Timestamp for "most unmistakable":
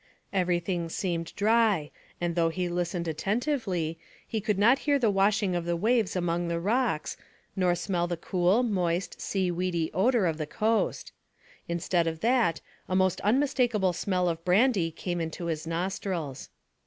12.95-13.93